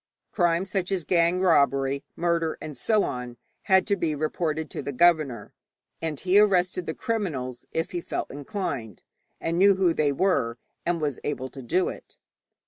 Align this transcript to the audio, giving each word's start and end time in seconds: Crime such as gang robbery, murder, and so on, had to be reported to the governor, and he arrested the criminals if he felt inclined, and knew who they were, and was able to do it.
Crime 0.31 0.65
such 0.65 0.91
as 0.91 1.03
gang 1.03 1.41
robbery, 1.41 2.03
murder, 2.15 2.57
and 2.59 2.75
so 2.75 3.03
on, 3.03 3.37
had 3.69 3.85
to 3.85 3.95
be 3.95 4.15
reported 4.15 4.67
to 4.71 4.81
the 4.81 4.91
governor, 4.91 5.53
and 6.01 6.19
he 6.19 6.39
arrested 6.39 6.87
the 6.87 6.95
criminals 6.95 7.65
if 7.71 7.91
he 7.91 8.01
felt 8.01 8.31
inclined, 8.31 9.03
and 9.39 9.59
knew 9.59 9.75
who 9.75 9.93
they 9.93 10.11
were, 10.11 10.57
and 10.87 11.01
was 11.01 11.19
able 11.23 11.49
to 11.49 11.61
do 11.61 11.87
it. 11.87 12.17